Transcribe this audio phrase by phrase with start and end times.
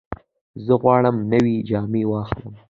[0.65, 2.53] زه غواړم نوې جامې واخلم.